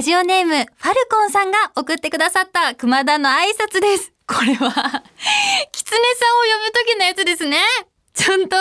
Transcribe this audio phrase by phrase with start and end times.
[0.00, 4.14] ラジオネーム、ファルコンさんが送ってくださった熊田の挨拶です。
[4.26, 4.64] これは、
[5.72, 7.58] キツネさんを呼ぶ時のやつですね。
[8.14, 8.56] ちゃんと、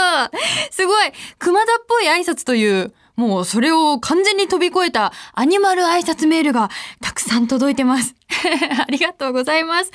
[0.70, 6.70] すごい、熊田っぽい挨拶という、もうそれを完全に飛び越えたアニマル挨拶メールが
[7.00, 8.16] たくさん届いてます。
[8.86, 9.92] ありがとうございます。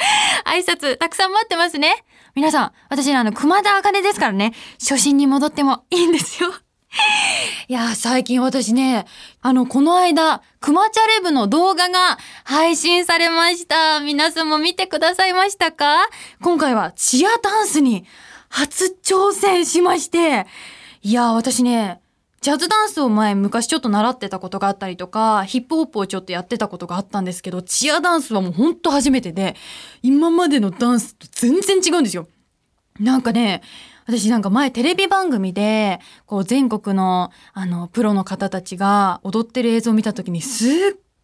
[0.46, 2.06] 挨拶たくさん待ってますね。
[2.34, 6.54] 皆さん、私ねあの、熊田茜ですからね、初心に戻ってもいいんですよ。
[7.68, 9.06] いや、最近私ね、
[9.40, 14.00] あの、この間、クマチャレブの動画が配信されました。
[14.00, 16.08] 皆さんも見てくださいましたか？
[16.40, 18.04] 今回はチアダンスに
[18.48, 20.46] 初挑戦しまして、
[21.02, 22.00] いや、私ね、
[22.40, 29.56] ジャズダンスを前昔ちょっと習ってたことがあったりとか、ヒップホップをちょっとやってたことがあったんですけど、チアダンスはもうほんと初めてで、
[30.02, 32.28] 今までのダンスと全然違うんですよ。
[33.00, 33.62] なんかね、
[34.06, 40.70] 私なんか前テレビ番組で、こう全国のあのプロの方たちが踊ってる映像を見た時にすっ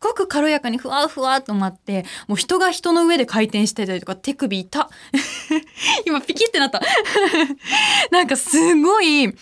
[0.01, 4.89] ごく軽やかにふわふわっと待って、もう人が人の上で回転してたりとか手首痛っ
[6.07, 6.81] 今ピキってなった。
[8.11, 9.35] なんかすごい、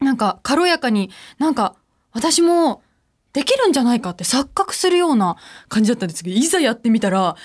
[0.00, 1.74] なんか軽やかに、なんか
[2.12, 2.82] 私も
[3.32, 5.36] できるんじゃないかって錯覚するような
[5.68, 7.36] 感じだったんですけど、いざやってみたら、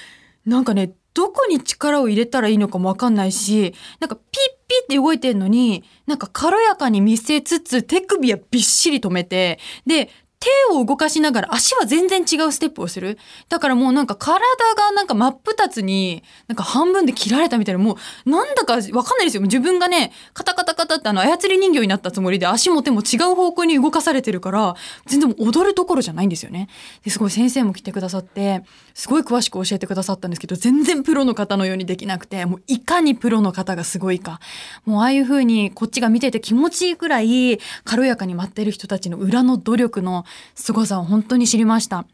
[0.46, 10.10] なんかね、どこに力を入れたらいいのかもわかんないし、なんかピッピって動いてんのに、なんか軽やかに見せつつ手首はびっしり止めて、で、
[10.40, 13.18] 手を動かしながら足は全然違うステップをする。
[13.50, 14.40] だからもうなんか体
[14.76, 19.44] がなんか真っ二つになんか半分で切られたみたいな、もうなんだかわかんないですよ。
[19.44, 24.76] 自分がね、カタカタカタってあの操り人形になったつもりで足も手も違う方向に動かされてるから、
[25.08, 26.70] 全然踊るところじゃないんですよね。
[27.04, 28.64] ですごい先生も来てくださって、
[28.94, 34.40] すごい詳しく教えてくださったんですけど、全然プロの方のようにできなくて、もういかにプロの方がすごいか。
[34.86, 40.25] もうああいう風にこっちが見てて気持ちいいくらい軽やかに待ってる人たちの裏の努力の
[40.56, 42.06] 凄さを本当に知りました。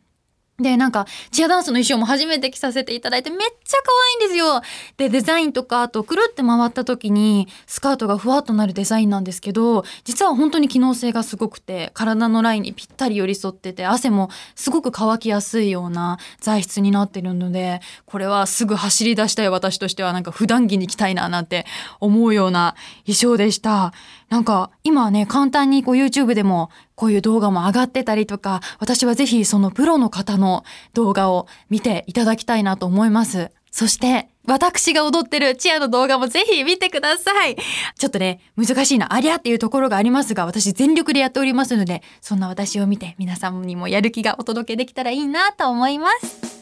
[0.62, 3.92] で、なんか、チアダンスの衣装も初めて着させていただいてめっちゃ可
[4.22, 4.62] 愛いんですよ。
[4.98, 21.66] で、デザインとか、あと、くるって回った時に、スカートがふわっとなるデザインなんですけど、実は本当に機能性がすごくて、体のラインにぴったり寄り添ってて、汗もすごく乾きやすいような材質になってるので、これはすぐ走り出したい私としては、なんか普段着に着たいな、なんて
[22.00, 23.94] 思うような衣装でした。
[24.32, 33.52] なんか、今はね、簡単にこう YouTube でも、こういう動画も上がってたりとか、私はぜひそのプロの方の動画を見ていただきたいなと思います。
[33.72, 37.58] そして、私が踊ってるチアの動画もぜひ見てください。
[37.98, 46.61] ちょっとね、難しいな、ありゃっていうところがありますが、私全力でやっておりますので、そんな私を見て皆さんにもやる気がお届けできたらいいなと思います。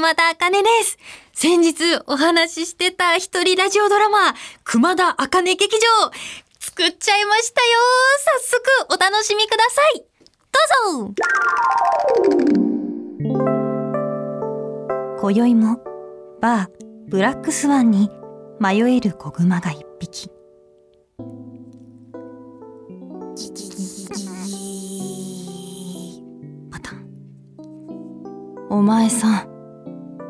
[0.00, 0.96] 熊田茜です。
[1.34, 1.74] 先日
[2.06, 4.34] お話ししてた一人ラジオドラマ、
[4.64, 5.80] 熊田茜劇場、
[6.58, 7.78] 作っちゃいましたよ。
[8.38, 10.02] 早速お楽しみください。
[10.96, 11.14] どうぞ
[15.20, 15.78] 今宵も、
[16.40, 16.68] バー、
[17.10, 18.10] ブラックスワンに
[18.58, 20.30] 迷える子熊が一匹。
[28.72, 29.49] お前さん、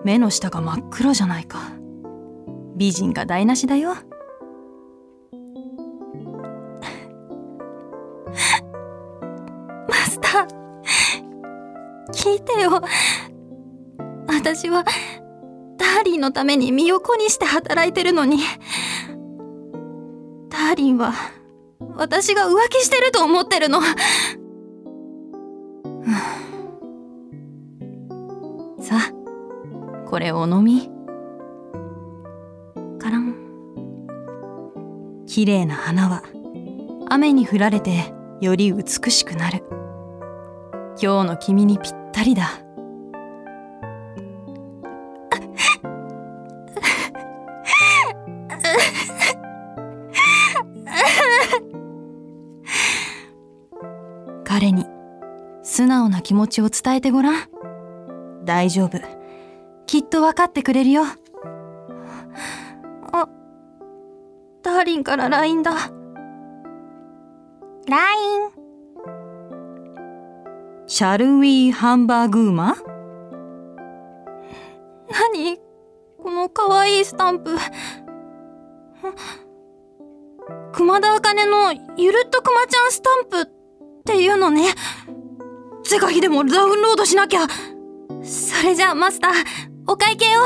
[0.04, 1.58] 目の下が真っ黒じゃないか。
[2.76, 3.94] 美人が台無しだよ。
[9.88, 10.46] マスター、
[12.12, 12.80] 聞いてよ。
[14.26, 14.84] 私は、
[15.76, 18.38] ダーリンのために身を粉にして働いてるのに、
[20.48, 21.12] ダーリンは、
[21.96, 23.80] 私が浮気してると思ってるの。
[30.20, 30.88] れを飲み。
[33.00, 33.34] カラン。
[35.26, 36.22] 綺麗な花は、
[37.08, 39.64] 雨に降られてより美しくなる。
[41.02, 42.60] 今日の君にぴったりだ。
[54.44, 54.84] 彼に
[55.62, 57.48] 素直な気持ちを伝えてごらん。
[58.44, 59.19] 大丈夫。
[59.90, 61.02] きっと分かってくれるよ。
[63.12, 63.28] あ、
[64.62, 65.72] ダーリンから LINE だ。
[67.88, 68.50] LINE。
[70.86, 72.76] シャルウィーハンバーグーマ？
[75.08, 75.58] 何？
[76.22, 77.56] この可愛いスタンプ。
[80.72, 83.46] 熊田茜のゆるっとくまちゃんスタンプっ
[84.06, 84.66] ていうのね。
[85.82, 87.40] 是が非でもダウンロードしなきゃ。
[88.22, 89.32] それじゃあマスター、
[89.92, 90.42] お会計を。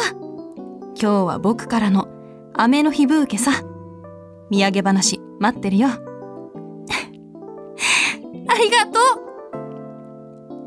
[0.99, 2.09] 今日は僕からの
[2.55, 3.53] 雨の日ブーケさ。
[4.51, 5.89] 土産話待ってるよ。
[5.93, 6.01] あ
[8.55, 8.99] りがと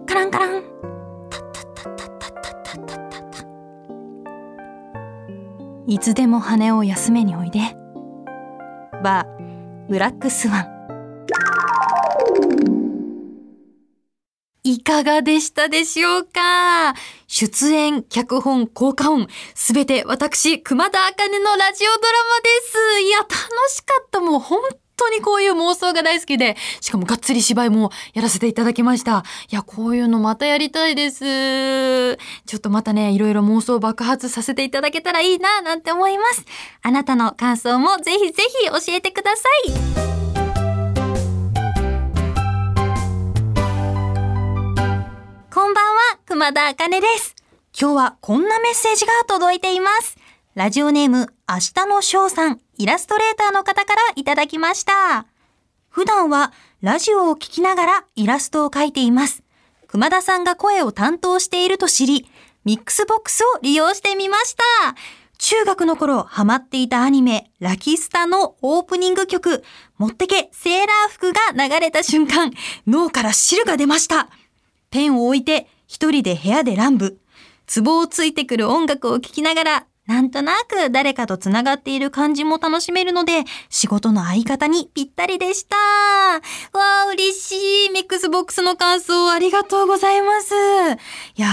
[0.04, 0.64] うカランカラン。
[1.32, 3.48] タッタッタッタッタッタッタッタッタッタ
[5.88, 7.62] いつでも羽を休めにおいで。
[9.04, 10.77] バー、ブラックスワン。
[14.88, 16.96] かがでしたでしょうか？
[17.28, 22.50] 出演、脚本、効果音、すべて私、熊田茜のラジオドラマで
[22.96, 23.02] す。
[23.02, 23.30] いや、楽
[23.70, 24.22] しかった。
[24.22, 24.62] もう本
[24.96, 29.26] 当にこういう妄想が大好きで、しかもがっつり芝居もやらせていただきました。
[29.52, 32.16] いや、こういうのまたやりたいです。
[32.46, 36.46] ちょっとまたね、いろいろ妄想爆発させていただけたらいいな、なんて思います。
[36.82, 39.44] あなたの感想もぜひぜひ教えてくださ
[40.14, 40.17] い。
[46.38, 47.36] 熊田茜です。
[47.74, 50.18] 今日はこんなメッセージが届いています。
[50.54, 55.26] ラジオネーム、明日の翔さん、イラストレーターの方からいただきました。
[55.90, 59.42] 普段はラジオを聞きながらイラストを描いています。
[59.88, 62.30] 熊田さんが声を担当していると知り、
[62.66, 64.64] ミックスボックスを利用してみました。
[65.40, 69.64] 中学の頃ハマっていたアニメ、らき☆すたのオープニング曲、
[69.98, 72.52] 持ってけセーラー服が流れた瞬間、
[72.86, 74.30] 脳から汁が出ました。
[74.92, 77.18] ペンを置いて一人で部屋で乱舞。
[77.84, 85.76] ツボをついてくる音楽を聴きながら、なんとなく誰かと繋がっている感じも楽しめるので、仕事の相方にぴったりでした。
[85.76, 86.42] わ
[86.74, 87.90] あ、嬉しい。
[87.92, 90.54] ミックスボックスの感想ありがとうございます。
[91.36, 91.52] いやー、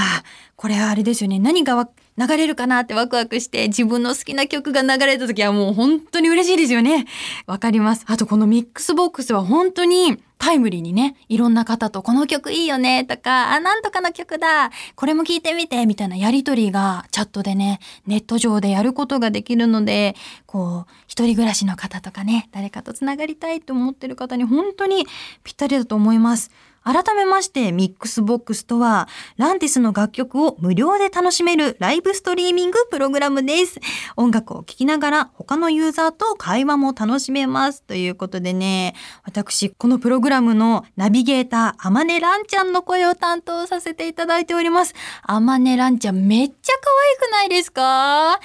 [0.55, 1.41] これはあれですよね。
[1.41, 7.07] 何がわ流れるかなってワクワクして自分の好きな曲が流れた時はもう本当に嬉しいですよね。
[7.47, 8.05] わかります。
[8.07, 20.15] あとこのミックスボックスは本当にタイムリーにね、いろんな方とこの曲いいよねとか、あ、なんとかの曲だ、これも聞いてみてみたいなやりとりがチャットでね、ネット上でやることができるので、
[20.45, 25.07] こう、一人暮らしの方とかね、誰かとつながりたいと思ってる方に本当に
[25.45, 26.51] ぴったりだと思います。
[26.85, 33.81] 改めまして、ミックスボックスとは、ランティスの楽曲を無料で楽しめるライブストリーミングプログラムです。
[34.17, 37.83] 音楽を聴きながら他のユーザーと会話も楽しめます。
[37.83, 38.95] ということでね、
[39.25, 44.95] 私、このプログラムのナビゲーター、あまねランちゃんの声を担当させていただいております。
[45.23, 46.91] あまねランちゃんめっちゃ可
[47.25, 48.35] 愛くないですか？
[48.35, 48.39] あ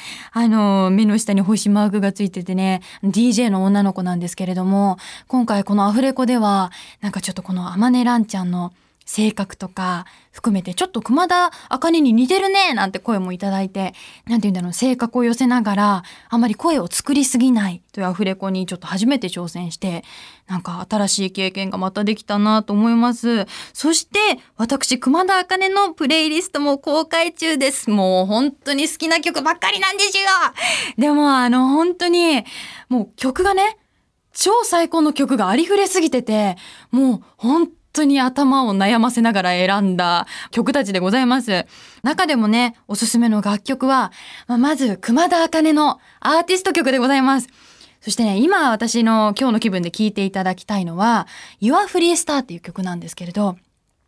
[0.47, 4.97] の、目の下に星マークがついててね、DJ の女の子なんですけれども、
[5.27, 6.71] 今回このアフレコでは、
[7.01, 8.71] なんかちょっとこのあまねランちゃんの
[9.09, 13.95] 性格とか含めてちょっと熊田茜に似てるねなんて声もいただいて、
[14.27, 20.03] なんて言うんだろう、性格を寄せながら、あまり声を作りすぎないというアフレコにちょっと初めて挑戦して、
[20.47, 23.47] なんか新しい経験がまたできたなと思います。
[23.73, 24.19] そして、
[24.57, 27.89] 私、熊田茜のプレイリストも公開中です。
[27.89, 30.23] もう本当に好きな曲ばっかりなんですよ
[30.99, 32.43] でもあの本当に、
[32.89, 33.79] もう曲がね、
[34.33, 36.57] 超最高の曲がありふれすぎてて、
[36.91, 41.65] もう本当に頭を悩ませながら選んだ曲たちでございます。
[42.03, 44.11] 中でもね、おすすめの楽曲は、
[44.47, 47.47] まあまず、熊田茜のアーティスト曲でございます。
[48.01, 51.27] そしてね、今私の今日の気分で聴いていただきたいのは、
[51.61, 53.57] Your Free Star っていう曲なんですけれど、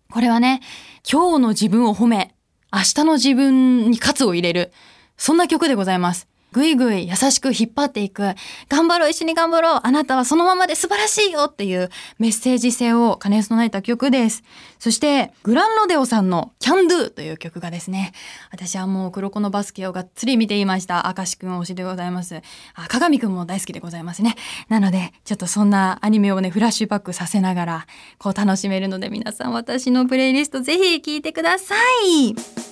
[0.10, 0.62] これはね、
[1.10, 2.34] 今日の自分を褒め、
[2.72, 4.72] 明日の自分に喝を入れる、
[5.18, 6.31] そんな曲でございます。
[6.52, 8.34] ぐいぐい優しく引っ張っていく、
[8.68, 11.90] 頑張ろう、一緒に頑張ろう、あなたはそのままで素晴らしいよっていう
[12.20, 14.44] メッセージ性を兼ね備えた曲です。
[14.80, 18.14] そして、グランロデオさんの Can Do という曲がですね、
[18.52, 21.14] 私はもう黒子のバスケをがっつり見ていました。
[21.16, 22.42] 明石くん推しでございます。
[22.76, 24.36] あ、鏡くんも大好きでございますね。
[24.68, 32.71] なので、ちょっとそんなアニメをね、フラッシュバックさせながら、こう楽しめるので、皆さん私のプレイリストぜひ聴いてください。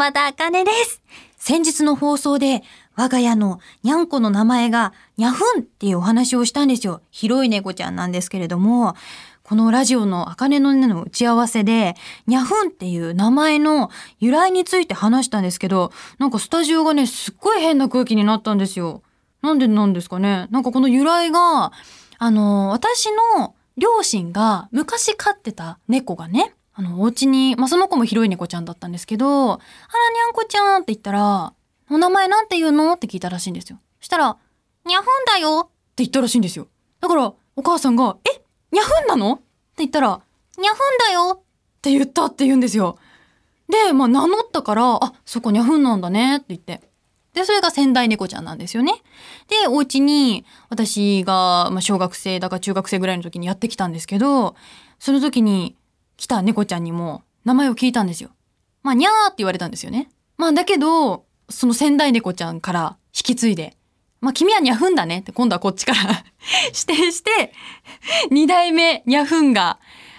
[0.00, 1.02] は、熊田茜です。
[1.36, 2.62] 先日の放送で、
[2.96, 7.02] 我が家のにゃんこの名前がにゃふんっていうお話をしたんですよ。
[7.10, 8.94] 広い猫ちゃんなんですけれども、
[9.42, 13.90] このラジオの茜の音の打ち合わせで、にゃふんっていう名前の
[14.20, 19.02] 由来について話したんですけど、なんかスタジオがね、すっごい変な空気になったんですよ。
[19.42, 21.72] なんでなんですかねなんかこの由来が、
[22.18, 29.60] あの、私の両親が昔飼ってた猫がね、あの、お家に、まあ、その子も広い猫ちゃんだったんですけど、あら、
[30.14, 31.52] にゃんこちゃんって言ったら、
[31.90, 32.92] お名前なんて言うの？
[32.92, 33.80] って聞いたらしいんですよ。
[34.00, 34.36] したら、
[34.86, 36.68] にゃふんだよって言ったらしいんですよ。
[37.00, 38.42] だから、お母さんが、え？
[38.70, 39.34] にゃふんなの？
[39.34, 39.42] って
[39.78, 40.20] 言ったら、
[40.56, 41.42] にゃふんだよっ
[41.82, 42.98] て言ったって言うんですよ。
[43.68, 46.80] で、まあ名乗ったから、あ、そこにゃふんなんだねって言って。
[47.34, 48.92] で、それが仙台猫ちゃんなんですよね。
[49.48, 54.56] で、お家に私が、まあ、小学生だか中学生ぐらいの時にやってきたんですけど、
[54.98, 55.76] その時に
[56.20, 58.28] 来た猫ちゃんにも名前を聞いたんですよ。
[58.82, 60.10] まあ、にゃーって言われたんですよね。
[60.36, 63.74] まあ、だけど、その仙台猫ちゃんから引き継いで、
[64.20, 66.22] まあ、君はにゃふんだねって今度はこっちから
[66.78, 67.54] 指定して、
[68.30, 69.78] 二代目にゃふんが、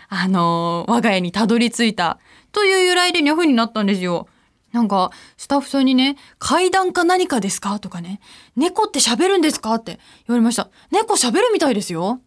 [0.10, 2.18] あのー我が家にたどり着いた
[2.52, 4.28] という由来でにゃふんになったんですよ。
[4.72, 7.78] なんか、スタッフさんにね、階段か何かですか？
[7.80, 8.22] とかね、
[8.56, 9.76] 猫って喋るんですか？
[9.76, 10.70] って言われました。
[10.90, 12.22] 猫喋るみたいですよ。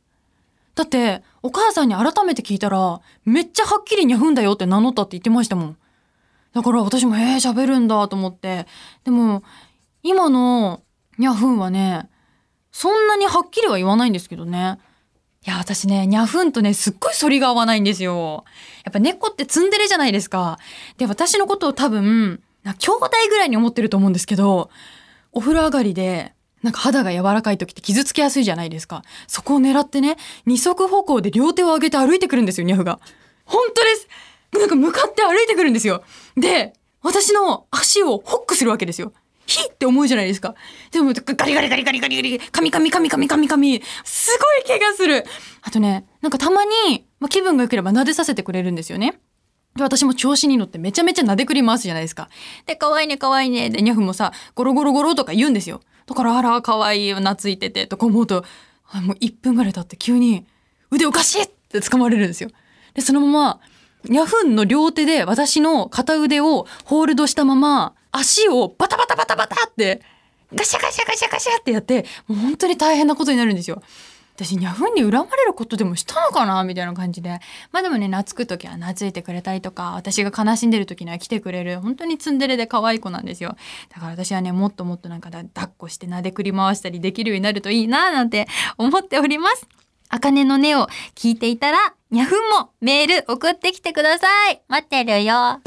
[0.75, 5.77] だって、お母さんに改めて聞いたら、めっちゃはっきりにゃふんだよって名乗ったって言ってましたもん。
[6.53, 8.67] だから私も、えー、喋るんだと思って。
[9.05, 9.43] でも、
[10.03, 10.83] 今の
[11.19, 12.09] にゃふんはね、
[12.73, 14.79] そんなにはっきりは言わないんですけどね。
[15.47, 18.45] いや、私ね、にゃふんとね、すっごい反りが合わないんですよ。
[18.85, 20.59] やっぱ猫ってツンデレじゃないですか。
[20.97, 24.71] で、私のことを多分、兄弟ぐらいに思ってると思うんですけど、
[25.33, 29.03] お風呂上がりで、なんか肌が柔らかい時って傷つきやすいじゃないですか。
[29.27, 30.17] そこを狙ってね、
[30.47, 33.01] 二足歩行で両手を上げて歩いてくるんですよ、ニャフが。
[33.45, 34.09] 本当です
[34.59, 36.03] なんか向かって歩いてくるんですよ。
[36.39, 39.13] で、私の足をホックするわけですよ。
[39.45, 40.55] ヒッって思うじゃないですか。
[40.91, 45.27] でも、ガリガリガリガリガリガリ、カミカミカミカミカミカミ、すごい怪我する。
[45.61, 49.21] あとね、なんかたまに、まあ、気分が良ければ撫でさせてくれるんですよね。
[49.77, 52.31] で、私も調子に乗ってめちゃめちゃ撫でくり回すじゃないですか。
[52.65, 53.69] で、可愛いね可愛いね。
[53.69, 55.81] で、ニャフもさ、ゴロゴロゴロとか言うんですよ。
[56.07, 58.45] だから、あら、可愛いよ、懐いてて、とか思うと、
[59.03, 60.45] もう1分ぐらい経って急に、
[60.91, 62.51] 腕おかしいって掴まれるんですよ。
[62.95, 63.61] で、そのまま、
[64.11, 70.03] ヤフンの両手で私の片腕をホールドしたまま、足をバタバタバタバタって、
[70.55, 73.83] ガシャガシャガシャガシャってやって、もう本当に大変なことになるんですよ。
[74.37, 77.41] 私、ニャフンに恨まれることでもしたのかなみたいな感じで。
[77.71, 83.57] まあでもね、懐く時は懐いてくれたりとか、私が悲しんでる時には来てくれる、本当にツンデレで可愛い子なんですよ。
[83.91, 89.69] だから私はね、もっともっとなんか抱っこして撫でくり回したりできるようになるといいななんて思っております。
[90.09, 94.63] あかねの音を聞いていたら、ニャフンもメール送ってきてください。
[94.69, 95.61] 待ってるよ。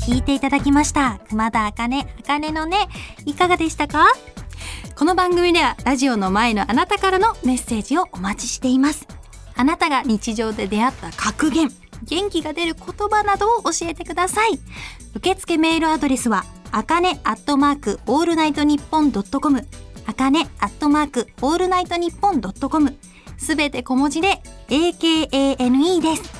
[0.00, 1.20] 聞いていただきました。
[1.28, 2.88] 熊田あかねあかねのね
[3.26, 4.06] いかがでしたか？
[4.96, 9.06] この番組ではラジオの前のあなたからのメッセージをお待ちしています。
[9.54, 11.70] あなたが日常で出会った格言
[12.04, 14.58] 元気が出る言葉などを教えてください。
[15.14, 19.66] 受付メールアドレスはあかねアットマークオールナイトニッポンドットコム
[20.06, 22.96] あかねアットマークオールナイトニッポンドットコム。
[23.38, 26.39] すべて小文字で AKANE です。